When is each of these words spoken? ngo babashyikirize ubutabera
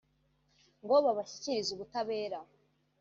ngo 0.83 0.95
babashyikirize 1.05 1.69
ubutabera 1.73 2.39